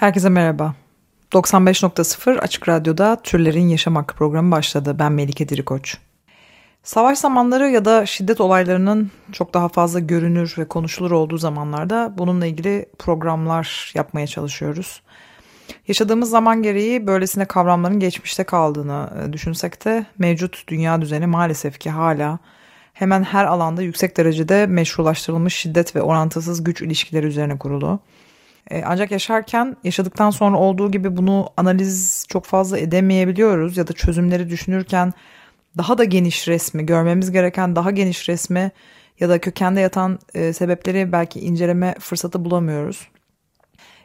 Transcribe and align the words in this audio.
Herkese 0.00 0.28
merhaba. 0.28 0.74
95.0 1.32 2.38
Açık 2.38 2.68
Radyo'da 2.68 3.16
Türlerin 3.22 3.68
Yaşam 3.68 3.96
Hakkı 3.96 4.14
programı 4.14 4.50
başladı. 4.50 4.96
Ben 4.98 5.12
Melike 5.12 5.48
Dirikoç. 5.48 5.96
Savaş 6.82 7.18
zamanları 7.18 7.70
ya 7.70 7.84
da 7.84 8.06
şiddet 8.06 8.40
olaylarının 8.40 9.10
çok 9.32 9.54
daha 9.54 9.68
fazla 9.68 10.00
görünür 10.00 10.54
ve 10.58 10.64
konuşulur 10.64 11.10
olduğu 11.10 11.38
zamanlarda 11.38 12.14
bununla 12.18 12.46
ilgili 12.46 12.86
programlar 12.98 13.92
yapmaya 13.94 14.26
çalışıyoruz. 14.26 15.02
Yaşadığımız 15.88 16.30
zaman 16.30 16.62
gereği 16.62 17.06
böylesine 17.06 17.44
kavramların 17.44 18.00
geçmişte 18.00 18.44
kaldığını 18.44 19.10
e, 19.24 19.32
düşünsek 19.32 19.84
de 19.84 20.06
mevcut 20.18 20.68
dünya 20.68 21.00
düzeni 21.00 21.26
maalesef 21.26 21.80
ki 21.80 21.90
hala 21.90 22.38
hemen 22.92 23.22
her 23.22 23.44
alanda 23.44 23.82
yüksek 23.82 24.16
derecede 24.16 24.66
meşrulaştırılmış 24.66 25.54
şiddet 25.54 25.96
ve 25.96 26.02
orantısız 26.02 26.64
güç 26.64 26.82
ilişkileri 26.82 27.26
üzerine 27.26 27.58
kurulu. 27.58 28.00
E, 28.70 28.82
Ancak 28.86 29.10
yaşarken 29.10 29.76
yaşadıktan 29.84 30.30
sonra 30.30 30.58
olduğu 30.58 30.90
gibi 30.90 31.16
bunu 31.16 31.48
analiz 31.56 32.24
çok 32.28 32.44
fazla 32.44 32.78
edemeyebiliyoruz 32.78 33.76
ya 33.76 33.86
da 33.86 33.92
çözümleri 33.92 34.50
düşünürken 34.50 35.12
daha 35.78 35.98
da 35.98 36.04
geniş 36.04 36.48
resmi, 36.48 36.86
görmemiz 36.86 37.30
gereken 37.32 37.76
daha 37.76 37.90
geniş 37.90 38.28
resmi 38.28 38.70
ya 39.20 39.28
da 39.28 39.40
kökende 39.40 39.80
yatan 39.80 40.18
e, 40.34 40.52
sebepleri 40.52 41.12
belki 41.12 41.40
inceleme 41.40 41.94
fırsatı 42.00 42.44
bulamıyoruz. 42.44 43.08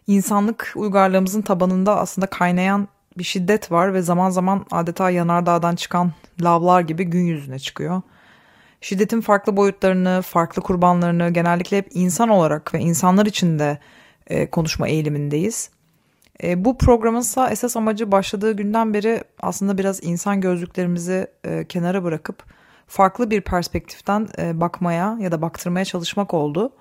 İnsanlık 0.07 0.73
uygarlığımızın 0.75 1.41
tabanında 1.41 1.99
aslında 1.99 2.27
kaynayan 2.27 2.87
bir 3.17 3.23
şiddet 3.23 3.71
var 3.71 3.93
ve 3.93 4.01
zaman 4.01 4.29
zaman 4.29 4.65
adeta 4.71 5.09
yanardağdan 5.09 5.75
çıkan 5.75 6.11
lavlar 6.41 6.81
gibi 6.81 7.03
gün 7.03 7.25
yüzüne 7.25 7.59
çıkıyor. 7.59 8.01
Şiddetin 8.81 9.21
farklı 9.21 9.57
boyutlarını, 9.57 10.21
farklı 10.21 10.61
kurbanlarını 10.61 11.29
genellikle 11.29 11.77
hep 11.77 11.87
insan 11.93 12.29
olarak 12.29 12.73
ve 12.73 12.79
insanlar 12.79 13.25
içinde 13.25 13.79
e, 14.27 14.49
konuşma 14.49 14.87
eğilimindeyiz. 14.87 15.69
E, 16.43 16.65
bu 16.65 16.77
programın 16.77 17.19
ise 17.19 17.47
esas 17.51 17.77
amacı 17.77 18.11
başladığı 18.11 18.51
günden 18.51 18.93
beri 18.93 19.23
aslında 19.39 19.77
biraz 19.77 20.03
insan 20.03 20.41
gözlüklerimizi 20.41 21.27
e, 21.43 21.65
kenara 21.67 22.03
bırakıp 22.03 22.43
farklı 22.87 23.31
bir 23.31 23.41
perspektiften 23.41 24.27
e, 24.37 24.59
bakmaya 24.59 25.17
ya 25.19 25.31
da 25.31 25.41
baktırmaya 25.41 25.85
çalışmak 25.85 26.33
oldu. 26.33 26.71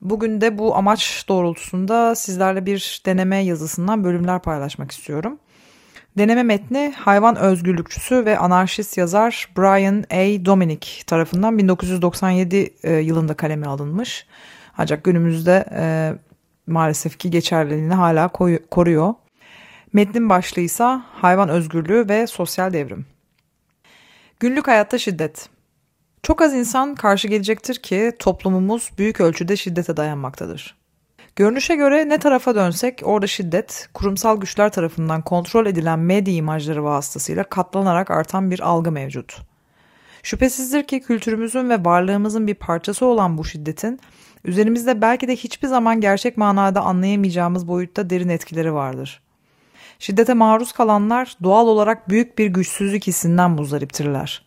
Bugün 0.00 0.40
de 0.40 0.58
bu 0.58 0.76
amaç 0.76 1.24
doğrultusunda 1.28 2.14
sizlerle 2.14 2.66
bir 2.66 3.02
deneme 3.06 3.36
yazısından 3.36 4.04
bölümler 4.04 4.42
paylaşmak 4.42 4.90
istiyorum. 4.90 5.38
Deneme 6.18 6.42
metni 6.42 6.94
hayvan 6.96 7.36
özgürlükçüsü 7.36 8.24
ve 8.24 8.38
anarşist 8.38 8.96
yazar 8.98 9.48
Brian 9.58 10.04
A. 10.10 10.44
Dominic 10.44 10.88
tarafından 11.06 11.58
1997 11.58 12.74
e, 12.82 12.92
yılında 12.92 13.34
kaleme 13.34 13.66
alınmış. 13.66 14.26
Ancak 14.78 15.04
günümüzde 15.04 15.64
e, 15.72 16.12
maalesef 16.66 17.18
ki 17.18 17.30
geçerliliğini 17.30 17.94
hala 17.94 18.28
koruyor. 18.70 19.14
Metnin 19.92 20.28
başlığı 20.28 20.62
ise 20.62 20.84
hayvan 21.12 21.48
özgürlüğü 21.48 22.08
ve 22.08 22.26
sosyal 22.26 22.72
devrim. 22.72 23.06
Günlük 24.40 24.68
hayatta 24.68 24.98
şiddet. 24.98 25.48
Çok 26.22 26.42
az 26.42 26.54
insan 26.54 26.94
karşı 26.94 27.28
gelecektir 27.28 27.74
ki 27.74 28.12
toplumumuz 28.18 28.90
büyük 28.98 29.20
ölçüde 29.20 29.56
şiddete 29.56 29.96
dayanmaktadır. 29.96 30.76
Görünüşe 31.36 31.76
göre 31.76 32.08
ne 32.08 32.18
tarafa 32.18 32.54
dönsek 32.54 33.00
orada 33.04 33.26
şiddet, 33.26 33.88
kurumsal 33.94 34.40
güçler 34.40 34.72
tarafından 34.72 35.22
kontrol 35.22 35.66
edilen 35.66 35.98
medya 35.98 36.34
imajları 36.34 36.84
vasıtasıyla 36.84 37.44
katlanarak 37.44 38.10
artan 38.10 38.50
bir 38.50 38.60
algı 38.60 38.92
mevcut. 38.92 39.38
Şüphesizdir 40.26 40.82
ki 40.82 41.00
kültürümüzün 41.00 41.70
ve 41.70 41.84
varlığımızın 41.84 42.46
bir 42.46 42.54
parçası 42.54 43.06
olan 43.06 43.38
bu 43.38 43.44
şiddetin 43.44 44.00
üzerimizde 44.44 45.00
belki 45.00 45.28
de 45.28 45.36
hiçbir 45.36 45.68
zaman 45.68 46.00
gerçek 46.00 46.36
manada 46.36 46.80
anlayamayacağımız 46.80 47.68
boyutta 47.68 48.10
derin 48.10 48.28
etkileri 48.28 48.74
vardır. 48.74 49.22
Şiddete 49.98 50.34
maruz 50.34 50.72
kalanlar 50.72 51.36
doğal 51.42 51.66
olarak 51.66 52.08
büyük 52.08 52.38
bir 52.38 52.46
güçsüzlük 52.46 53.06
hissinden 53.06 53.50
muzdariptirler. 53.50 54.46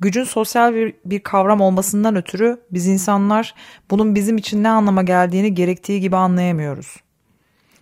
Gücün 0.00 0.24
sosyal 0.24 0.74
bir, 0.74 0.94
bir 1.04 1.20
kavram 1.20 1.60
olmasından 1.60 2.16
ötürü 2.16 2.60
biz 2.70 2.86
insanlar 2.86 3.54
bunun 3.90 4.14
bizim 4.14 4.36
için 4.36 4.62
ne 4.62 4.68
anlama 4.68 5.02
geldiğini 5.02 5.54
gerektiği 5.54 6.00
gibi 6.00 6.16
anlayamıyoruz. 6.16 6.96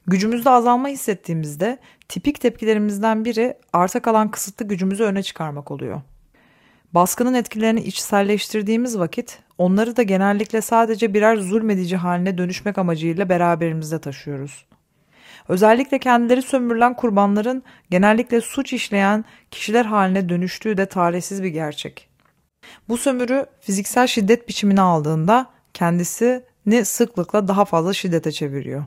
Gücümüzde 0.06 0.50
azalma 0.50 0.88
hissettiğimizde 0.88 1.78
tipik 2.08 2.40
tepkilerimizden 2.40 3.24
biri 3.24 3.54
arta 3.72 4.00
kalan 4.00 4.30
kısıtlı 4.30 4.68
gücümüzü 4.68 5.04
öne 5.04 5.22
çıkarmak 5.22 5.70
oluyor. 5.70 6.02
Baskının 6.96 7.34
etkilerini 7.34 7.80
içselleştirdiğimiz 7.80 8.98
vakit 8.98 9.38
onları 9.58 9.96
da 9.96 10.02
genellikle 10.02 10.60
sadece 10.60 11.14
birer 11.14 11.36
zulmedici 11.36 11.96
haline 11.96 12.38
dönüşmek 12.38 12.78
amacıyla 12.78 13.28
beraberimizde 13.28 13.98
taşıyoruz. 13.98 14.66
Özellikle 15.48 15.98
kendileri 15.98 16.42
sömürülen 16.42 16.94
kurbanların 16.94 17.62
genellikle 17.90 18.40
suç 18.40 18.72
işleyen 18.72 19.24
kişiler 19.50 19.84
haline 19.84 20.28
dönüştüğü 20.28 20.76
de 20.76 20.86
talihsiz 20.86 21.42
bir 21.42 21.48
gerçek. 21.48 22.08
Bu 22.88 22.96
sömürü 22.96 23.46
fiziksel 23.60 24.06
şiddet 24.06 24.48
biçimini 24.48 24.80
aldığında 24.80 25.46
kendisini 25.74 26.84
sıklıkla 26.84 27.48
daha 27.48 27.64
fazla 27.64 27.92
şiddete 27.92 28.32
çeviriyor. 28.32 28.84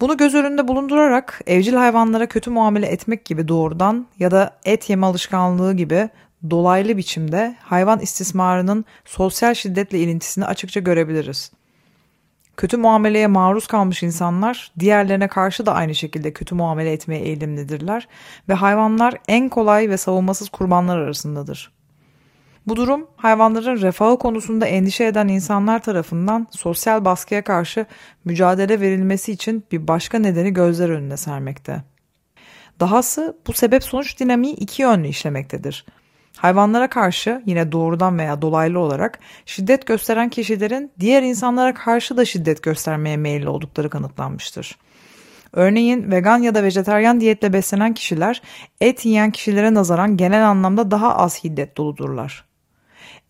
Bunu 0.00 0.16
göz 0.16 0.34
önünde 0.34 0.68
bulundurarak 0.68 1.40
evcil 1.46 1.74
hayvanlara 1.74 2.26
kötü 2.26 2.50
muamele 2.50 2.86
etmek 2.86 3.24
gibi 3.24 3.48
doğrudan 3.48 4.06
ya 4.18 4.30
da 4.30 4.56
et 4.64 4.90
yeme 4.90 5.06
alışkanlığı 5.06 5.74
gibi 5.74 6.08
dolaylı 6.50 6.96
biçimde 6.96 7.56
hayvan 7.62 8.00
istismarının 8.00 8.84
sosyal 9.04 9.54
şiddetle 9.54 9.98
ilintisini 9.98 10.44
açıkça 10.44 10.80
görebiliriz. 10.80 11.52
Kötü 12.56 12.76
muameleye 12.76 13.26
maruz 13.26 13.66
kalmış 13.66 14.02
insanlar 14.02 14.72
diğerlerine 14.78 15.28
karşı 15.28 15.66
da 15.66 15.74
aynı 15.74 15.94
şekilde 15.94 16.32
kötü 16.32 16.54
muamele 16.54 16.92
etmeye 16.92 17.20
eğilimlidirler 17.20 18.08
ve 18.48 18.54
hayvanlar 18.54 19.14
en 19.28 19.48
kolay 19.48 19.90
ve 19.90 19.96
savunmasız 19.96 20.48
kurbanlar 20.48 20.98
arasındadır. 20.98 21.72
Bu 22.66 22.76
durum 22.76 23.06
hayvanların 23.16 23.80
refahı 23.80 24.18
konusunda 24.18 24.66
endişe 24.66 25.04
eden 25.04 25.28
insanlar 25.28 25.82
tarafından 25.82 26.46
sosyal 26.50 27.04
baskıya 27.04 27.44
karşı 27.44 27.86
mücadele 28.24 28.80
verilmesi 28.80 29.32
için 29.32 29.64
bir 29.72 29.88
başka 29.88 30.18
nedeni 30.18 30.50
gözler 30.50 30.88
önüne 30.88 31.16
sermekte. 31.16 31.82
Dahası 32.80 33.36
bu 33.46 33.52
sebep 33.52 33.84
sonuç 33.84 34.20
dinamiği 34.20 34.54
iki 34.54 34.82
yönlü 34.82 35.08
işlemektedir. 35.08 35.84
Hayvanlara 36.36 36.90
karşı 36.90 37.42
yine 37.46 37.72
doğrudan 37.72 38.18
veya 38.18 38.42
dolaylı 38.42 38.78
olarak 38.78 39.18
şiddet 39.46 39.86
gösteren 39.86 40.28
kişilerin 40.28 40.92
diğer 41.00 41.22
insanlara 41.22 41.74
karşı 41.74 42.16
da 42.16 42.24
şiddet 42.24 42.62
göstermeye 42.62 43.16
meyilli 43.16 43.48
oldukları 43.48 43.90
kanıtlanmıştır. 43.90 44.76
Örneğin 45.52 46.10
vegan 46.10 46.38
ya 46.38 46.54
da 46.54 46.62
vejeteryan 46.62 47.20
diyetle 47.20 47.52
beslenen 47.52 47.94
kişiler 47.94 48.42
et 48.80 49.06
yiyen 49.06 49.30
kişilere 49.30 49.74
nazaran 49.74 50.16
genel 50.16 50.48
anlamda 50.48 50.90
daha 50.90 51.16
az 51.16 51.42
şiddet 51.42 51.76
doludurlar. 51.76 52.44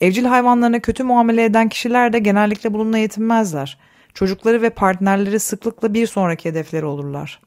Evcil 0.01 0.25
hayvanlarına 0.25 0.81
kötü 0.81 1.05
muamele 1.05 1.45
eden 1.45 1.69
kişiler 1.69 2.13
de 2.13 2.19
genellikle 2.19 2.75
bununla 2.75 2.99
yetinmezler. 2.99 3.79
Çocukları 4.15 4.63
ve 4.63 4.71
partnerleri 4.71 5.41
sıklıkla 5.41 5.95
bir 5.95 6.07
sonraki 6.07 6.49
hedefleri 6.49 6.87
olurlar. 6.87 7.41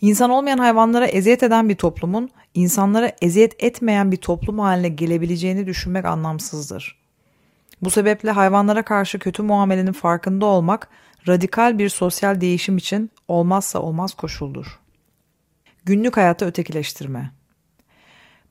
İnsan 0.00 0.30
olmayan 0.30 0.58
hayvanlara 0.58 1.06
eziyet 1.06 1.42
eden 1.42 1.68
bir 1.68 1.74
toplumun 1.74 2.30
insanlara 2.54 3.12
eziyet 3.22 3.64
etmeyen 3.64 4.12
bir 4.12 4.16
toplum 4.16 4.58
haline 4.58 4.88
gelebileceğini 4.88 5.66
düşünmek 5.66 6.04
anlamsızdır. 6.04 6.98
Bu 7.82 7.90
sebeple 7.90 8.30
hayvanlara 8.30 8.82
karşı 8.82 9.18
kötü 9.18 9.42
muamelenin 9.42 9.92
farkında 9.92 10.46
olmak 10.46 10.88
radikal 11.28 11.78
bir 11.78 11.88
sosyal 11.88 12.40
değişim 12.40 12.76
için 12.76 13.10
olmazsa 13.28 13.78
olmaz 13.78 14.14
koşuldur. 14.14 14.80
Günlük 15.84 16.16
hayatta 16.16 16.46
ötekileştirme. 16.46 17.30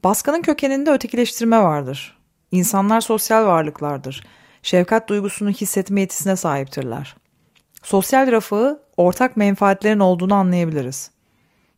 Baskının 0.03 0.41
kökeninde 0.41 0.91
ötekileştirme 0.91 1.59
vardır. 1.59 2.17
İnsanlar 2.51 3.01
sosyal 3.01 3.45
varlıklardır. 3.45 4.27
Şefkat 4.63 5.09
duygusunu 5.09 5.49
hissetme 5.49 6.01
yetisine 6.01 6.35
sahiptirler. 6.35 7.15
Sosyal 7.83 8.31
rafağı 8.31 8.81
ortak 8.97 9.37
menfaatlerin 9.37 9.99
olduğunu 9.99 10.33
anlayabiliriz. 10.33 11.11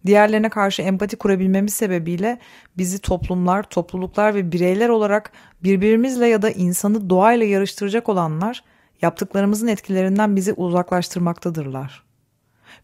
Diğerlerine 0.06 0.50
karşı 0.50 0.81
empati 0.81 1.16
kurabilmemiz 1.16 1.74
sebebiyle 1.74 2.40
bizi 2.78 3.00
toplumlar, 3.00 3.63
topluluklar 3.63 4.36
ve 4.36 4.51
bireyler 4.51 4.90
olarak 4.90 5.31
birbirimizle 5.63 6.28
ya 6.28 6.42
da 6.42 6.50
insanı 6.50 7.10
doğayla 7.10 7.46
yarıştıracak 7.46 8.10
olanlar 8.10 8.63
yaptıklarımızın 9.01 9.68
etkilerinden 9.68 10.36
bizi 10.36 10.54
uzaklaştırmaktadırlar. 10.54 12.04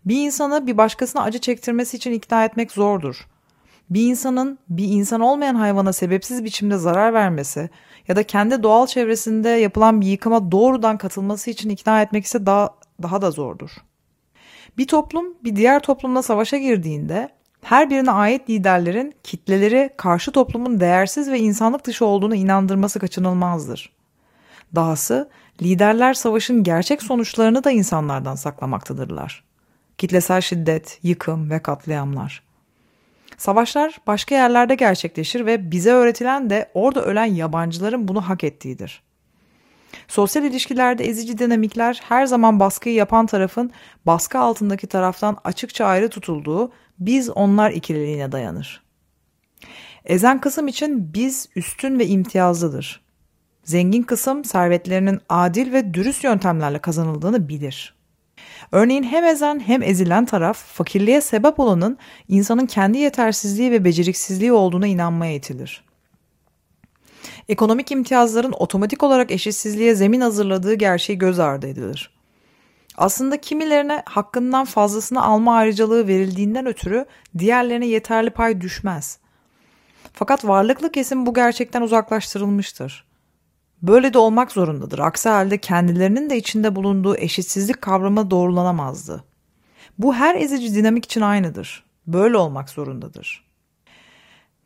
Bir 0.05 0.25
insanı 0.25 0.67
bir 0.67 0.77
başkasına 0.77 1.23
acı 1.23 1.39
çektirmesi 1.39 1.97
için 1.97 2.11
ikna 2.11 2.45
etmek 2.45 2.71
zordur. 2.71 3.27
Bir 3.89 4.07
insanın 4.07 4.59
bir 4.69 4.87
insan 4.87 5.21
olmayan 5.21 5.55
hayvana 5.55 5.93
sebepsiz 5.93 6.43
biçimde 6.43 6.77
zarar 6.77 7.13
vermesi 7.13 7.69
ya 8.07 8.15
da 8.15 8.23
kendi 8.23 8.63
doğal 8.63 8.87
çevresinde 8.87 9.49
yapılan 9.49 10.01
bir 10.01 10.07
yıkıma 10.07 10.51
doğrudan 10.51 10.97
katılması 10.97 11.49
için 11.49 11.69
ikna 11.69 12.01
etmek 12.01 12.25
ise 12.25 12.45
daha, 12.45 12.69
daha 13.01 13.21
da 13.21 13.31
zordur. 13.31 13.71
Bir 14.77 14.87
toplum 14.87 15.25
bir 15.43 15.55
diğer 15.55 15.79
toplumla 15.79 16.21
savaşa 16.21 16.57
girdiğinde 16.57 17.29
her 17.61 17.89
birine 17.89 18.11
ait 18.11 18.49
liderlerin 18.49 19.13
kitleleri 19.23 19.89
karşı 19.97 20.31
toplumun 20.31 20.79
değersiz 20.79 21.31
ve 21.31 21.39
insanlık 21.39 21.85
dışı 21.85 22.05
olduğunu 22.05 22.35
inandırması 22.35 22.99
kaçınılmazdır. 22.99 23.89
Dahası 24.75 25.29
liderler 25.61 26.13
savaşın 26.13 26.63
gerçek 26.63 27.03
sonuçlarını 27.03 27.63
da 27.63 27.71
insanlardan 27.71 28.35
saklamaktadırlar. 28.35 29.43
Kitlesel 29.97 30.41
şiddet, 30.41 30.99
yıkım 31.03 31.49
ve 31.49 31.59
katliamlar. 31.59 32.43
Savaşlar 33.37 33.97
başka 34.07 34.35
yerlerde 34.35 34.75
gerçekleşir 34.75 35.45
ve 35.45 35.71
bize 35.71 35.91
öğretilen 35.91 36.49
de 36.49 36.71
orada 36.73 37.01
ölen 37.01 37.25
yabancıların 37.25 38.07
bunu 38.07 38.29
hak 38.29 38.43
ettiğidir. 38.43 39.01
Sosyal 40.07 40.45
ilişkilerde 40.45 41.03
ezici 41.03 41.37
dinamikler 41.37 42.01
her 42.03 42.25
zaman 42.25 42.59
baskıyı 42.59 42.95
yapan 42.95 43.25
tarafın 43.25 43.71
baskı 44.05 44.39
altındaki 44.39 44.87
taraftan 44.87 45.37
açıkça 45.43 45.85
ayrı 45.85 46.09
tutulduğu 46.09 46.71
biz 46.99 47.29
onlar 47.29 47.71
ikililiğine 47.71 48.31
dayanır. 48.31 48.83
Ezen 50.05 50.41
kısım 50.41 50.67
için 50.67 51.13
biz 51.13 51.49
üstün 51.55 51.99
ve 51.99 52.07
imtiyazlıdır. 52.07 53.01
Zengin 53.63 54.03
kısım 54.03 54.45
servetlerinin 54.45 55.19
adil 55.29 55.73
ve 55.73 55.93
dürüst 55.93 56.23
yöntemlerle 56.23 56.79
kazanıldığını 56.79 57.49
bilir. 57.49 57.95
Örneğin 58.71 59.03
hem 59.03 59.23
ezen 59.23 59.59
hem 59.59 59.83
ezilen 59.83 60.25
taraf 60.25 60.57
fakirliğe 60.57 61.21
sebep 61.21 61.59
olanın 61.59 61.97
insanın 62.27 62.65
kendi 62.65 62.97
yetersizliği 62.97 63.71
ve 63.71 63.85
beceriksizliği 63.85 64.53
olduğuna 64.53 64.87
inanmaya 64.87 65.33
itilir. 65.33 65.83
Ekonomik 67.49 67.91
imtiyazların 67.91 68.53
otomatik 68.59 69.03
olarak 69.03 69.31
eşitsizliğe 69.31 69.95
zemin 69.95 70.21
hazırladığı 70.21 70.73
gerçeği 70.73 71.19
göz 71.19 71.39
ardı 71.39 71.67
edilir. 71.67 72.11
Aslında 72.97 73.41
kimilerine 73.41 74.03
hakkından 74.05 74.65
fazlasını 74.65 75.23
alma 75.23 75.55
ayrıcalığı 75.55 76.07
verildiğinden 76.07 76.65
ötürü 76.65 77.05
diğerlerine 77.37 77.87
yeterli 77.87 78.29
pay 78.29 78.61
düşmez. 78.61 79.19
Fakat 80.13 80.45
varlıklı 80.45 80.91
kesim 80.91 81.25
bu 81.25 81.33
gerçekten 81.33 81.81
uzaklaştırılmıştır. 81.81 83.05
Böyle 83.81 84.13
de 84.13 84.17
olmak 84.17 84.51
zorundadır. 84.51 84.99
Aksi 84.99 85.29
halde 85.29 85.57
kendilerinin 85.57 86.29
de 86.29 86.37
içinde 86.37 86.75
bulunduğu 86.75 87.17
eşitsizlik 87.17 87.81
kavramı 87.81 88.31
doğrulanamazdı. 88.31 89.23
Bu 89.97 90.15
her 90.15 90.35
ezici 90.35 90.75
dinamik 90.75 91.05
için 91.05 91.21
aynıdır. 91.21 91.83
Böyle 92.07 92.37
olmak 92.37 92.69
zorundadır. 92.69 93.44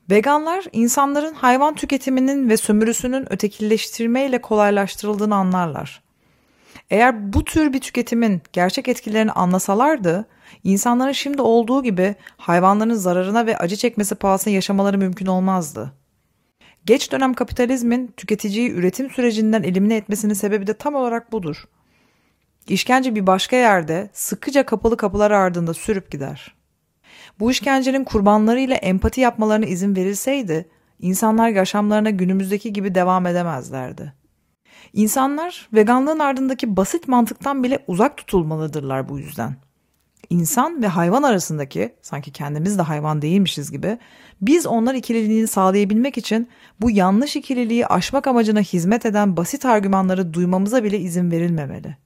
Veganlar 0.10 0.66
insanların 0.72 1.34
hayvan 1.34 1.76
tüketiminin 1.76 2.50
ve 2.50 2.58
sömürüsünün 2.58 3.34
ötekileştirmeyle 3.34 4.42
kolaylaştırıldığını 4.42 5.36
anlarlar. 5.36 6.04
Eğer 6.90 7.34
bu 7.34 7.46
tür 7.46 7.74
bir 7.74 7.80
tüketimin 7.80 8.42
gerçek 8.54 8.88
etkilerini 8.88 9.32
anlasalardı, 9.32 10.26
insanların 10.64 11.12
şimdi 11.12 11.42
olduğu 11.42 11.84
gibi 11.84 12.16
hayvanların 12.38 12.94
zararına 12.94 13.46
ve 13.46 13.58
acı 13.58 13.76
çekmesi 13.76 14.16
pahasına 14.16 14.54
yaşamaları 14.54 14.98
mümkün 14.98 15.26
olmazdı. 15.26 15.94
Geç 16.86 17.12
dönem 17.12 17.34
kapitalizmin 17.34 18.14
tüketiciyi 18.18 18.72
üretim 18.72 19.10
sürecinden 19.10 19.64
elimine 19.64 19.96
etmesinin 19.96 20.34
sebebi 20.34 20.68
de 20.68 20.74
tam 20.74 20.96
olarak 20.96 21.32
budur. 21.32 21.68
İşkence 22.68 23.16
bir 23.16 23.28
başka 23.28 23.56
yerde 23.56 24.10
sıkıca 24.14 24.66
kapalı 24.66 24.98
kapılar 24.98 25.32
ardında 25.32 25.74
sürüp 25.74 26.12
gider. 26.12 26.59
Bu 27.40 27.52
işkencenin 27.52 28.04
kurbanlarıyla 28.04 28.76
empati 28.76 29.22
yapmalarına 29.22 29.66
izin 29.66 29.96
verilseydi, 29.96 30.70
insanlar 31.00 31.50
yaşamlarına 31.50 32.10
günümüzdeki 32.10 32.74
gibi 32.74 32.96
devam 32.96 33.26
edemezlerdi. 33.26 34.14
İnsanlar 34.94 35.70
veganlığın 35.74 36.20
ardındaki 36.20 36.78
basit 36.78 37.08
mantıktan 37.08 37.64
bile 37.64 37.80
uzak 37.88 38.18
tutulmalıdırlar 38.18 39.10
bu 39.10 39.20
yüzden. 39.20 39.56
İnsan 40.30 40.84
ve 40.84 40.88
hayvan 40.88 41.24
arasındaki, 41.24 41.96
sanki 42.02 42.32
kendimiz 42.32 42.78
de 42.78 42.82
hayvan 42.82 43.22
değilmişiz 43.22 43.72
gibi, 43.72 43.98
biz 44.42 44.66
onlar 44.68 44.94
ikililiğini 44.94 45.48
sağlayabilmek 45.48 46.18
için 46.18 46.50
bu 46.82 46.92
yanlış 46.92 47.36
ikililiği 47.36 47.88
aşmak 47.88 48.28
amacına 48.28 48.60
hizmet 48.60 49.06
eden 49.06 49.38
basit 49.38 49.66
argümanları 49.66 50.34
duymamıza 50.34 50.84
bile 50.84 51.00
izin 51.00 51.32
verilmemeli. 51.32 51.98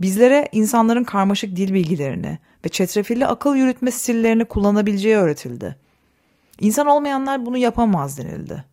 Bizlere 0.00 0.48
insanların 0.52 1.04
karmaşık 1.04 1.56
dil 1.56 1.74
bilgilerini 1.74 2.38
ve 2.64 2.68
çetrefilli 2.68 3.26
akıl 3.26 3.56
yürütme 3.56 3.90
stillerini 3.90 4.44
kullanabileceği 4.44 5.16
öğretildi. 5.16 5.76
İnsan 6.60 6.86
olmayanlar 6.86 7.46
bunu 7.46 7.58
yapamaz 7.58 8.18
denildi. 8.18 8.64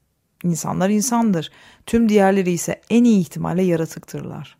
İnsanlar 0.43 0.89
insandır. 0.89 1.51
Tüm 1.85 2.09
diğerleri 2.09 2.51
ise 2.51 2.81
en 2.89 3.03
iyi 3.03 3.19
ihtimalle 3.19 3.63
yaratıktırlar. 3.63 4.57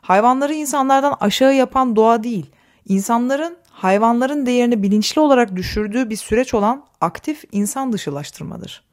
Hayvanları 0.00 0.54
insanlardan 0.54 1.16
aşağı 1.20 1.54
yapan 1.54 1.96
doğa 1.96 2.22
değil, 2.22 2.50
insanların 2.88 3.56
hayvanların 3.70 4.46
değerini 4.46 4.82
bilinçli 4.82 5.20
olarak 5.20 5.56
düşürdüğü 5.56 6.10
bir 6.10 6.16
süreç 6.16 6.54
olan 6.54 6.84
aktif 7.00 7.44
insan 7.52 7.92
dışılaştırmadır. 7.92 8.84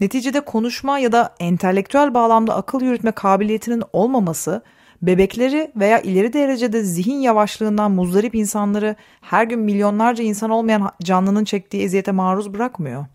Neticede 0.00 0.40
konuşma 0.40 0.98
ya 0.98 1.12
da 1.12 1.34
entelektüel 1.40 2.14
bağlamda 2.14 2.56
akıl 2.56 2.80
yürütme 2.80 3.12
kabiliyetinin 3.12 3.82
olmaması 3.92 4.62
bebekleri 5.02 5.72
veya 5.76 6.00
ileri 6.00 6.32
derecede 6.32 6.82
zihin 6.82 7.20
yavaşlığından 7.20 7.90
muzdarip 7.90 8.34
insanları 8.34 8.96
her 9.20 9.44
gün 9.44 9.58
milyonlarca 9.58 10.24
insan 10.24 10.50
olmayan 10.50 10.90
canlının 11.02 11.44
çektiği 11.44 11.82
eziyete 11.82 12.12
maruz 12.12 12.54
bırakmıyor. 12.54 13.06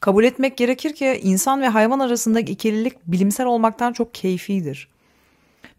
Kabul 0.00 0.24
etmek 0.24 0.56
gerekir 0.56 0.94
ki 0.94 1.20
insan 1.22 1.60
ve 1.60 1.68
hayvan 1.68 1.98
arasındaki 1.98 2.52
ikililik 2.52 3.06
bilimsel 3.06 3.46
olmaktan 3.46 3.92
çok 3.92 4.14
keyfidir. 4.14 4.88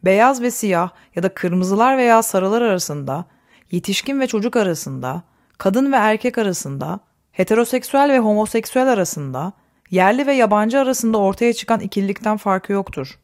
Beyaz 0.06 0.42
ve 0.42 0.51
siyah 0.51 0.89
ya 1.16 1.24
da 1.24 1.30
kırmızılar 1.34 1.98
veya 1.98 2.24
sarılar 2.24 2.62
arasında, 2.62 3.25
yetişkin 3.72 4.19
ve 4.19 4.27
çocuk 4.27 4.56
arasında, 4.56 5.24
kadın 5.57 5.92
ve 5.92 5.95
erkek 5.95 6.38
arasında, 6.38 7.00
heteroseksüel 7.31 8.10
ve 8.10 8.19
homoseksüel 8.19 8.88
arasında, 8.88 9.54
yerli 9.92 10.27
ve 10.27 10.34
yabancı 10.34 10.80
arasında 10.80 11.18
ortaya 11.18 11.54
çıkan 11.54 11.80
ikililikten 11.80 12.38
farkı 12.38 12.74
yoktur. 12.74 13.19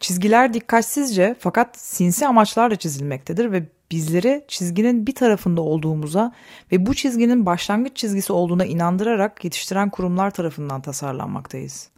Çizgiler 0.00 0.54
dikkatsizce 0.54 1.36
fakat 1.38 1.78
sinsi 1.78 2.26
amaçlarla 2.26 2.76
çizilmektedir 2.76 3.52
ve 3.52 3.66
bizleri 3.90 4.44
çizginin 4.48 5.06
bir 5.06 5.14
tarafında 5.14 5.60
olduğumuza 5.60 6.32
ve 6.72 6.86
bu 6.86 6.94
çizginin 6.94 7.46
başlangıç 7.46 7.96
çizgisi 7.96 8.32
olduğuna 8.32 8.64
inandırarak 8.64 9.44
yetiştiren 9.44 9.90
kurumlar 9.90 10.30
tarafından 10.30 10.80
tasarlanmaktayız. 10.80 11.90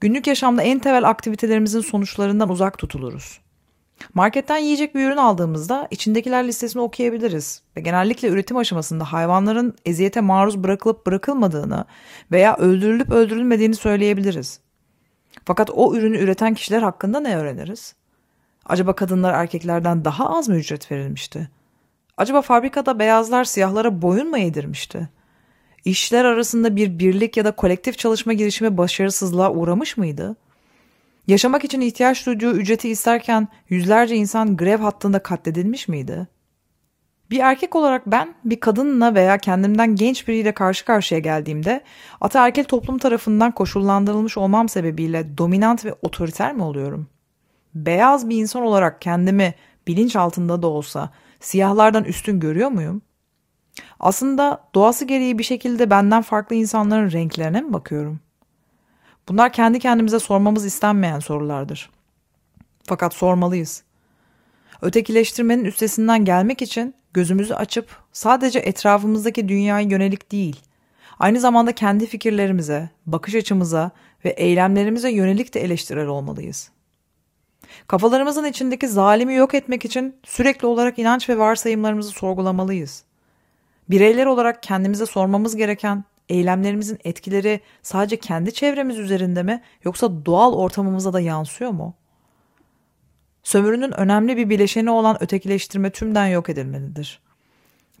Günlük 0.00 0.26
yaşamda 0.26 0.62
en 0.62 0.78
temel 0.78 1.08
aktivitelerimizin 1.08 1.80
sonuçlarından 1.80 2.48
uzak 2.48 2.78
tutuluruz. 2.78 3.40
Marketten 4.14 4.58
yiyecek 4.58 4.94
bir 4.94 5.06
ürün 5.06 5.16
aldığımızda 5.16 5.88
içindekiler 5.90 6.48
listesini 6.48 6.82
okuyabiliriz 6.82 7.62
ve 7.76 7.80
genellikle 7.80 8.28
üretim 8.28 8.56
aşamasında 8.56 9.12
hayvanların 9.12 9.74
eziyete 9.84 10.20
maruz 10.20 10.58
bırakılıp 10.58 11.06
bırakılmadığını 11.06 11.84
veya 12.32 12.56
öldürülüp 12.56 13.10
öldürülmediğini 13.10 13.74
söyleyebiliriz. 13.74 14.60
Fakat 15.44 15.70
o 15.70 15.94
ürünü 15.94 16.18
üreten 16.18 16.54
kişiler 16.54 16.82
hakkında 16.82 17.20
ne 17.20 17.36
öğreniriz? 17.36 17.94
Acaba 18.66 18.92
kadınlar 18.92 19.34
erkeklerden 19.34 20.04
daha 20.04 20.36
az 20.38 20.48
mı 20.48 20.56
ücret 20.56 20.92
verilmişti? 20.92 21.50
Acaba 22.16 22.42
fabrikada 22.42 22.98
beyazlar 22.98 23.44
siyahlara 23.44 24.02
boyun 24.02 24.30
mu 24.30 24.38
eğdirmişti? 24.38 25.08
İşler 25.84 26.24
arasında 26.24 26.76
bir 26.76 26.98
birlik 26.98 27.36
ya 27.36 27.44
da 27.44 27.50
kolektif 27.50 27.98
çalışma 27.98 28.32
girişimi 28.32 28.76
başarısızlığa 28.76 29.52
uğramış 29.52 29.96
mıydı? 29.96 30.36
Yaşamak 31.26 31.64
için 31.64 31.80
ihtiyaç 31.80 32.26
duyduğu 32.26 32.52
ücreti 32.52 32.88
isterken 32.88 33.48
yüzlerce 33.68 34.16
insan 34.16 34.56
grev 34.56 34.80
hattında 34.80 35.18
katledilmiş 35.18 35.88
miydi? 35.88 36.28
Bir 37.30 37.40
erkek 37.40 37.76
olarak 37.76 38.06
ben 38.06 38.34
bir 38.44 38.60
kadınla 38.60 39.14
veya 39.14 39.38
kendimden 39.38 39.94
genç 39.94 40.28
biriyle 40.28 40.52
karşı 40.52 40.84
karşıya 40.84 41.20
geldiğimde 41.20 41.84
ataerkil 42.20 42.64
toplum 42.64 42.98
tarafından 42.98 43.52
koşullandırılmış 43.52 44.36
olmam 44.38 44.68
sebebiyle 44.68 45.38
dominant 45.38 45.84
ve 45.84 45.94
otoriter 46.02 46.54
mi 46.54 46.62
oluyorum? 46.62 47.06
Beyaz 47.74 48.28
bir 48.28 48.36
insan 48.36 48.62
olarak 48.62 49.00
kendimi 49.00 49.54
bilinç 49.86 50.16
altında 50.16 50.62
da 50.62 50.66
olsa 50.66 51.10
siyahlardan 51.40 52.04
üstün 52.04 52.40
görüyor 52.40 52.68
muyum? 52.68 53.02
Aslında 54.00 54.64
doğası 54.74 55.04
gereği 55.04 55.38
bir 55.38 55.44
şekilde 55.44 55.90
benden 55.90 56.22
farklı 56.22 56.56
insanların 56.56 57.12
renklerine 57.12 57.60
mi 57.60 57.72
bakıyorum? 57.72 58.20
Bunlar 59.28 59.52
kendi 59.52 59.78
kendimize 59.78 60.18
sormamız 60.18 60.64
istenmeyen 60.64 61.18
sorulardır. 61.18 61.90
Fakat 62.84 63.14
sormalıyız. 63.14 63.82
Ötekileştirmenin 64.82 65.64
üstesinden 65.64 66.24
gelmek 66.24 66.62
için 66.62 66.94
gözümüzü 67.18 67.54
açıp 67.54 67.96
sadece 68.12 68.58
etrafımızdaki 68.58 69.48
dünyaya 69.48 69.88
yönelik 69.88 70.32
değil, 70.32 70.56
aynı 71.18 71.40
zamanda 71.40 71.72
kendi 71.72 72.06
fikirlerimize, 72.06 72.90
bakış 73.06 73.34
açımıza 73.34 73.90
ve 74.24 74.28
eylemlerimize 74.28 75.10
yönelik 75.10 75.54
de 75.54 75.60
eleştirel 75.60 76.06
olmalıyız. 76.06 76.70
Kafalarımızın 77.86 78.44
içindeki 78.44 78.88
zalimi 78.88 79.34
yok 79.34 79.54
etmek 79.54 79.84
için 79.84 80.16
sürekli 80.24 80.66
olarak 80.66 80.98
inanç 80.98 81.28
ve 81.28 81.38
varsayımlarımızı 81.38 82.10
sorgulamalıyız. 82.10 83.04
Bireyler 83.90 84.26
olarak 84.26 84.62
kendimize 84.62 85.06
sormamız 85.06 85.56
gereken 85.56 86.04
eylemlerimizin 86.28 86.98
etkileri 87.04 87.60
sadece 87.82 88.16
kendi 88.16 88.52
çevremiz 88.52 88.98
üzerinde 88.98 89.42
mi 89.42 89.62
yoksa 89.84 90.26
doğal 90.26 90.52
ortamımıza 90.52 91.12
da 91.12 91.20
yansıyor 91.20 91.70
mu? 91.70 91.94
Sömürünün 93.48 94.00
önemli 94.00 94.36
bir 94.36 94.50
bileşeni 94.50 94.90
olan 94.90 95.22
ötekileştirme 95.22 95.90
tümden 95.90 96.26
yok 96.26 96.48
edilmelidir. 96.48 97.20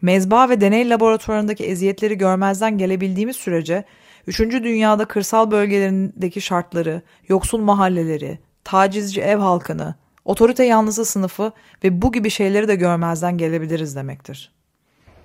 Mezba 0.02 0.48
ve 0.48 0.60
deney 0.60 0.90
laboratuvarındaki 0.90 1.64
eziyetleri 1.64 2.18
görmezden 2.18 2.78
gelebildiğimiz 2.78 3.36
sürece, 3.36 3.84
üçüncü 4.26 4.62
dünyada 4.62 5.04
kırsal 5.04 5.50
bölgelerindeki 5.50 6.40
şartları, 6.40 7.02
yoksul 7.28 7.58
mahalleleri, 7.60 8.38
tacizci 8.64 9.20
ev 9.20 9.36
halkını, 9.38 9.94
otorite 10.24 10.64
yanlısı 10.64 11.04
sınıfı 11.04 11.52
ve 11.84 12.02
bu 12.02 12.12
gibi 12.12 12.30
şeyleri 12.30 12.68
de 12.68 12.74
görmezden 12.74 13.38
gelebiliriz 13.38 13.96
demektir. 13.96 14.52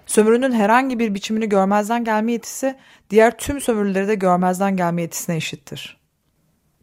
Sömürünün 0.05 0.51
herhangi 0.51 0.99
bir 0.99 1.15
biçimini 1.15 1.49
görmezden 1.49 2.03
gelme 2.03 2.31
yetisi, 2.31 2.75
diğer 3.09 3.37
tüm 3.37 3.61
sömürüleri 3.61 4.07
de 4.07 4.15
görmezden 4.15 4.77
gelme 4.77 5.01
yetisine 5.01 5.35
eşittir. 5.35 5.97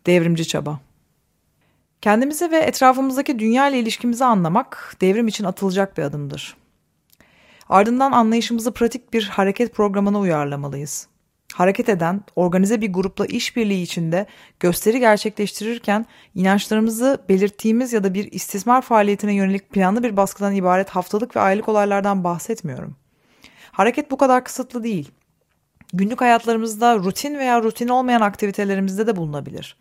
Devrimci 0.07 0.49
çaba 0.49 0.81
Kendimizi 2.03 2.51
ve 2.51 2.57
etrafımızdaki 2.57 3.39
dünya 3.39 3.69
ile 3.69 3.79
ilişkimizi 3.79 4.25
anlamak 4.25 4.97
devrim 5.01 5.29
için 5.29 5.45
atılacak 5.45 5.99
bir 5.99 6.03
adımdır. 6.03 6.57
Ardından 7.69 8.13
anlayışımızı 8.13 8.73
pratik 8.73 9.13
bir 9.13 9.25
hareket 9.25 9.75
programına 9.75 10.19
uyarlamalıyız. 10.19 11.09
Hareket 11.55 11.89
eden, 11.89 12.21
organize 12.37 12.81
bir 12.81 12.93
grupla 12.93 13.27
işbirliği 13.27 13.83
içinde 13.83 14.27
gösteri 14.61 15.01
gerçekleştirirken 15.01 16.07
inançlarımızı 16.35 17.25
belirttiğimiz 17.29 17.93
ya 17.93 18.05
da 18.05 18.15
bir 18.15 18.33
istismar 18.33 18.83
faaliyetine 18.83 19.35
yönelik 19.35 19.71
planlı 19.71 20.03
bir 20.03 20.17
baskıdan 20.17 20.55
ibaret 20.55 20.91
haftalık 20.91 21.37
ve 21.37 21.41
aylık 21.41 21.69
olaylardan 21.69 22.25
bahsetmiyorum. 22.25 22.97
Hareket 23.73 24.11
bu 24.11 24.17
kadar 24.17 24.45
kısıtlı 24.45 24.83
değil. 24.83 25.11
Günlük 25.93 26.21
hayatlarımızda 26.21 26.97
rutin 26.97 27.39
veya 27.39 27.63
rutin 27.63 27.89
olmayan 27.89 28.21
aktivitelerimizde 28.21 29.07
de 29.07 29.17
bulunabilir. 29.17 29.77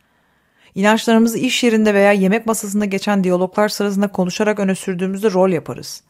İnançlarımızı 0.75 1.37
iş 1.37 1.63
yerinde 1.63 1.93
veya 1.93 2.11
yemek 2.11 2.45
masasında 2.45 2.85
geçen 2.85 3.23
diyaloglar 3.23 3.69
sırasında 3.69 4.07
konuşarak 4.07 4.59
öne 4.59 4.75
sürdüğümüzde 4.75 5.31
rol 5.31 5.49
yaparız. 5.49 6.03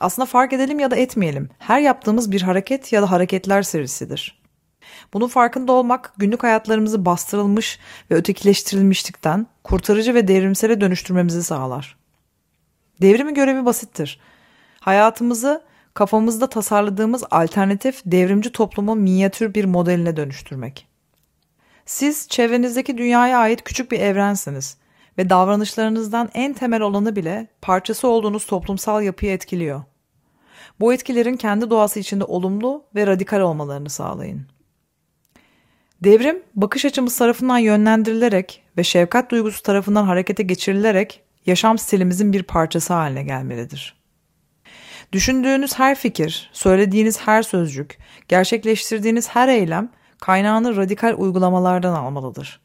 Aslında 0.00 0.26
fark 0.26 0.52
edelim 0.52 0.78
ya 0.78 0.90
da 0.90 0.96
etmeyelim. 0.96 1.48
Her 1.58 1.80
yaptığımız 1.80 2.32
bir 2.32 2.42
hareket 2.42 2.92
ya 2.92 3.02
da 3.02 3.10
hareketler 3.10 3.62
serisidir. 3.62 4.44
Bunun 5.12 5.28
farkında 5.28 5.72
olmak 5.72 6.12
günlük 6.16 6.42
hayatlarımızı 6.42 7.04
bastırılmış 7.04 7.78
ve 8.10 8.14
ötekileştirilmişlikten 8.14 9.46
kurtarıcı 9.64 10.14
ve 10.14 10.28
devrimsele 10.28 10.80
dönüştürmemizi 10.80 11.44
sağlar. 11.44 11.96
Devrimin 13.02 13.34
görevi 13.34 13.64
basittir. 13.64 14.20
Hayatımızı 14.80 15.62
kafamızda 15.94 16.48
tasarladığımız 16.48 17.24
alternatif 17.30 18.02
devrimci 18.06 18.52
toplumun 18.52 18.98
minyatür 18.98 19.54
bir 19.54 19.64
modeline 19.64 20.16
dönüştürmek. 20.16 20.93
Siz 21.86 22.28
çevrenizdeki 22.28 22.98
dünyaya 22.98 23.38
ait 23.38 23.64
küçük 23.64 23.92
bir 23.92 24.00
evrensiniz 24.00 24.76
ve 25.18 25.30
davranışlarınızdan 25.30 26.30
en 26.34 26.52
temel 26.52 26.80
olanı 26.80 27.16
bile 27.16 27.46
parçası 27.62 28.08
olduğunuz 28.08 28.46
toplumsal 28.46 29.02
yapıyı 29.02 29.32
etkiliyor. 29.32 29.82
Bu 30.80 30.92
etkilerin 30.92 31.36
kendi 31.36 31.70
doğası 31.70 32.00
içinde 32.00 32.24
olumlu 32.24 32.84
ve 32.94 33.06
radikal 33.06 33.40
olmalarını 33.40 33.90
sağlayın. 33.90 34.46
Devrim, 36.04 36.42
bakış 36.54 36.84
açımız 36.84 37.18
tarafından 37.18 37.58
yönlendirilerek 37.58 38.62
ve 38.78 38.84
şefkat 38.84 39.30
duygusu 39.30 39.62
tarafından 39.62 40.04
harekete 40.04 40.42
geçirilerek 40.42 41.22
yaşam 41.46 41.78
stilimizin 41.78 42.32
bir 42.32 42.42
parçası 42.42 42.94
haline 42.94 43.22
gelmelidir. 43.22 43.96
Düşündüğünüz 45.12 45.78
her 45.78 45.94
fikir, 45.94 46.50
söylediğiniz 46.52 47.20
her 47.20 47.42
sözcük, 47.42 47.98
gerçekleştirdiğiniz 48.28 49.28
her 49.28 49.48
eylem 49.48 49.90
kaynağını 50.20 50.76
radikal 50.76 51.14
uygulamalardan 51.18 51.94
almalıdır. 51.94 52.60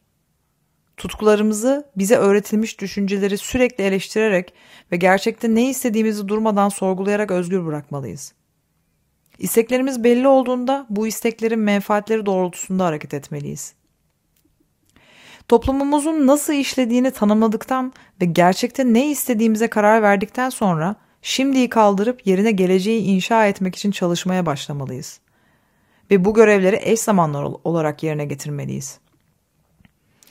Tutkularımızı, 0.98 1.90
bize 1.98 2.16
öğretilmiş 2.16 2.80
düşünceleri 2.80 3.38
sürekli 3.38 3.84
eleştirerek 3.84 4.54
ve 4.92 4.98
gerçekte 4.98 5.56
ne 5.56 5.70
istediğimizi 5.70 6.28
durmadan 6.28 6.70
sorgulayarak 6.70 7.32
özgür 7.32 7.66
bırakmalıyız. 7.66 8.34
İsteklerimiz 9.40 10.04
belli 10.04 10.28
olduğunda 10.28 10.86
bu 10.90 11.08
isteklerin 11.08 11.60
menfaatleri 11.60 12.26
doğrultusunda 12.26 12.86
hareket 12.86 13.14
etmeliyiz. 13.14 13.74
Toplumumuzun 15.48 16.28
nasıl 16.28 16.54
işlediğini 16.54 17.12
tanımladıktan 17.12 17.94
ve 18.22 18.26
gerçekte 18.26 18.94
ne 18.94 19.12
istediğimize 19.12 19.68
karar 19.68 20.02
verdikten 20.02 20.50
sonra 20.50 20.96
şimdiyi 21.22 21.70
kaldırıp 21.70 22.28
yerine 22.28 22.52
geleceği 22.52 23.02
inşa 23.02 23.48
etmek 23.48 23.76
için 23.76 23.92
çalışmaya 23.92 24.46
başlamalıyız. 24.46 25.20
Ve 26.12 26.26
bu 26.26 26.34
görevleri 26.34 26.80
eş 26.82 27.00
zamanlı 27.00 27.40
olarak 27.64 28.04
yerine 28.04 28.26
getirmeliyiz. 28.26 29.00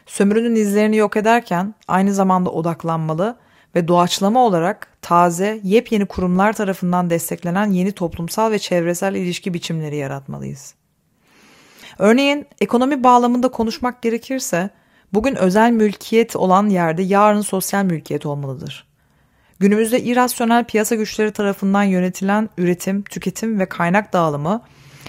Sömürünün 0.07 0.55
izlerini 0.55 0.97
yok 0.97 1.17
ederken 1.17 1.75
aynı 1.89 2.15
zamanda 2.15 2.51
odaklanmalı 2.51 3.37
ve 3.75 3.89
doğaçlama 3.89 4.45
olarak 4.45 4.89
taze, 5.03 5.61
yepyeni 5.63 6.07
kurumlar 6.07 6.53
tarafından 6.53 7.11
desteklenen 7.11 7.71
yeni 7.71 7.93
toplumsal 7.93 8.51
ve 8.51 8.59
çevresel 8.59 9.15
ilişki 9.15 9.55
biçimleri 9.55 9.97
yaratmalıyız. 9.97 10.75
Örneğin 11.99 12.47
ekonomi 12.61 13.05
bağlamında 13.05 13.49
konuşmak 13.49 14.03
gerekirse 14.03 14.71
bugün 15.13 15.35
özel 15.35 15.71
mülkiyet 15.71 16.37
olan 16.37 16.69
yerde 16.69 17.03
yarın 17.03 17.41
sosyal 17.41 17.85
mülkiyet 17.85 18.27
olmalıdır. 18.27 18.87
Günümüzde 19.59 20.01
irrasyonel 20.03 20.65
piyasa 20.65 20.95
güçleri 20.95 21.33
tarafından 21.33 21.83
yönetilen 21.83 22.49
üretim, 22.59 23.03
tüketim 23.03 23.61
ve 23.61 23.67
kaynak 23.67 24.13
dağılımı 24.13 24.63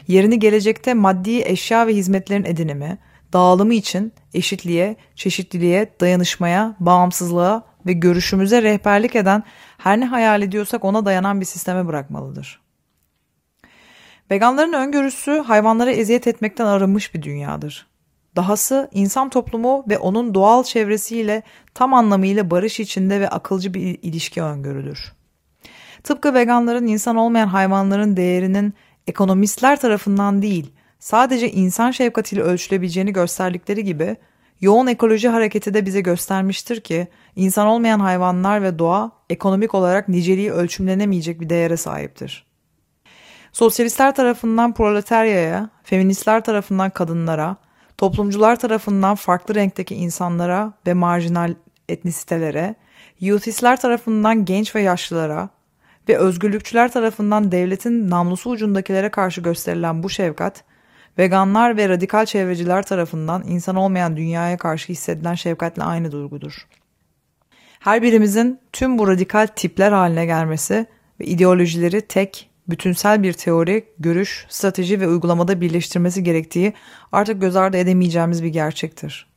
yerini 0.10 0.40
gelecekte 0.40 0.94
maddi 0.94 1.42
eşya 1.42 1.88
ve 1.88 1.96
hizmetlerin 1.96 2.44
edinimi, 2.44 2.98
dağılımı 3.34 3.74
için 3.74 4.14
eşitliğe, 4.34 4.96
çeşitliliğe, 5.16 5.94
dayanışmaya, 6.02 6.76
bağımsızlığa 6.80 7.64
ve 7.86 7.94
görüşümüze 7.94 8.62
rehberlik 8.62 9.16
eden 9.16 9.44
her 9.78 10.00
ne 10.00 10.06
hayal 10.06 10.42
ediyorsak 10.42 10.86
ona 10.86 11.06
dayanan 11.06 11.42
bir 11.42 11.46
sisteme 11.46 11.88
bırakmalıdır. 11.88 12.62
Veganların 14.32 14.74
öngörüsü 14.74 15.32
hayvanlara 15.32 15.92
eziyet 15.92 16.28
etmekten 16.28 16.66
arınmış 16.66 17.14
bir 17.14 17.22
dünyadır. 17.22 17.88
Dahası 18.36 18.90
insan 18.94 19.30
toplumu 19.30 19.86
ve 19.90 19.98
onun 19.98 20.34
doğal 20.34 20.64
çevresiyle 20.64 21.44
tam 21.74 21.94
anlamıyla 21.94 22.52
barış 22.52 22.80
içinde 22.80 23.20
ve 23.20 23.30
akılcı 23.30 23.74
bir 23.74 24.00
ilişki 24.02 24.42
öngörülür. 24.42 25.14
Tıpkı 26.04 26.34
veganların 26.34 26.88
insan 26.88 27.16
olmayan 27.16 27.48
hayvanların 27.48 28.18
değerinin 28.18 28.74
ekonomistler 29.10 29.80
tarafından 29.80 30.42
değil, 30.42 30.74
sadece 31.00 31.52
insan 31.52 31.92
şefkatiyle 31.92 32.42
ölçülebileceğini 32.42 33.14
gösterdikleri 33.14 33.84
gibi 33.84 34.18
yoğun 34.62 34.88
ekoloji 34.88 35.30
hareketi 35.30 35.74
de 35.74 35.86
bize 35.86 36.02
göstermiştir 36.02 36.82
ki 36.82 37.08
insan 37.36 37.68
olmayan 37.68 38.00
hayvanlar 38.00 38.64
ve 38.64 38.80
doğa 38.80 39.12
ekonomik 39.30 39.76
olarak 39.76 40.10
niceliği 40.10 40.52
ölçümlenemeyecek 40.52 41.42
bir 41.42 41.50
değere 41.50 41.78
sahiptir. 41.78 42.46
Sosyalistler 43.54 44.16
tarafından 44.16 44.74
proletaryaya, 44.74 45.70
feministler 45.84 46.44
tarafından 46.44 46.90
kadınlara, 46.90 47.56
toplumcular 47.98 48.60
tarafından 48.60 49.16
farklı 49.16 49.56
renkteki 49.56 49.96
insanlara 49.96 50.74
ve 50.88 50.94
marjinal 50.94 51.54
etnisitelere, 51.90 52.76
youthistler 53.20 53.82
tarafından 53.82 54.46
genç 54.46 54.76
ve 54.76 54.82
yaşlılara 54.82 55.50
ve 56.10 56.18
özgürlükçüler 56.18 56.92
tarafından 56.92 57.52
devletin 57.52 58.10
namlusu 58.10 58.50
ucundakilere 58.50 59.10
karşı 59.10 59.42
gösterilen 59.42 60.04
bu 60.04 60.10
şefkat, 60.10 60.64
veganlar 61.18 61.78
ve 61.78 61.90
radikal 61.90 62.26
çevreciler 62.26 62.84
tarafından 62.84 63.44
insan 63.48 63.76
olmayan 63.76 64.18
dünyaya 64.18 64.58
karşı 64.58 64.90
hissedilen 64.90 65.36
şefkatle 65.36 65.84
aynı 65.84 66.12
duygudur. 66.12 66.68
Her 67.80 68.02
birimizin 68.02 68.60
tüm 68.74 68.98
bu 68.98 69.08
radikal 69.08 69.48
tipler 69.48 69.92
haline 69.92 70.26
gelmesi 70.26 70.86
ve 71.20 71.26
ideolojileri 71.26 72.02
tek, 72.02 72.50
bütünsel 72.70 73.24
bir 73.24 73.34
teori, 73.34 73.86
görüş, 74.00 74.46
strateji 74.50 75.02
ve 75.02 75.08
uygulamada 75.08 75.62
birleştirmesi 75.62 76.24
gerektiği 76.24 76.74
artık 77.12 77.42
göz 77.42 77.56
ardı 77.56 77.78
edemeyeceğimiz 77.78 78.44
bir 78.44 78.50
gerçektir. 78.50 79.29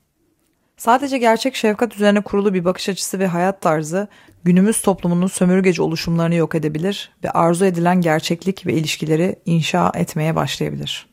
Sadece 0.83 1.19
gerçek 1.19 1.57
şefkat 1.57 1.95
üzerine 1.95 2.21
kurulu 2.21 2.55
bir 2.55 2.65
bakış 2.65 2.89
açısı 2.89 3.19
ve 3.19 3.27
hayat 3.27 3.61
tarzı 3.61 4.09
günümüz 4.45 4.83
toplumunun 4.83 5.27
sömürgeci 5.27 5.83
oluşumlarını 5.83 6.35
yok 6.35 6.55
edebilir 6.55 7.11
ve 7.25 7.31
arzu 7.31 7.65
edilen 7.65 8.01
gerçeklik 8.01 8.67
ve 8.67 8.73
ilişkileri 8.73 9.37
inşa 9.47 9.93
etmeye 9.95 10.37
başlayabilir. 10.37 11.07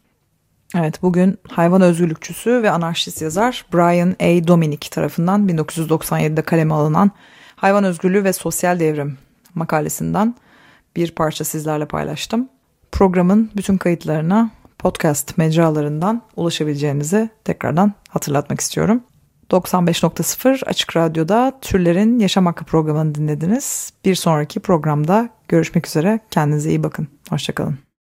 Evet 0.75 1.01
bugün 1.01 1.37
hayvan 1.49 1.81
özgürlükçüsü 1.81 2.63
ve 2.63 2.71
anarşist 2.71 3.21
yazar 3.21 3.65
Brian 3.73 4.15
A. 4.19 4.47
Dominic 4.47 4.89
tarafından 4.89 5.49
1997'de 5.49 6.41
kaleme 6.41 6.73
alınan 6.73 7.11
Hayvan 7.55 7.83
Özgürlüğü 7.83 8.23
ve 8.23 8.33
Sosyal 8.33 8.79
Devrim 8.79 9.17
makalesinden 9.55 10.35
bir 10.95 11.11
parça 11.11 11.43
sizlerle 11.43 11.85
paylaştım. 11.85 12.49
Programın 12.91 13.51
bütün 13.57 13.77
kayıtlarına 13.77 14.51
podcast 14.77 15.37
mecralarından 15.37 16.21
ulaşabileceğinizi 16.35 17.29
tekrardan 17.43 17.93
hatırlatmak 18.09 18.59
istiyorum. 18.59 19.03
95.0 19.51 20.65
Açık 20.65 20.97
Radyo'da 20.97 21.59
Türlerin 21.61 22.19
Yaşam 22.19 22.45
Hakkı 22.45 22.65
programını 22.65 23.15
dinlediniz. 23.15 23.93
Bir 24.05 24.15
sonraki 24.15 24.59
programda 24.59 25.29
görüşmek 25.47 25.87
üzere. 25.87 26.19
Kendinize 26.31 26.69
iyi 26.69 26.83
bakın. 26.83 27.07
Hoşçakalın. 27.29 27.88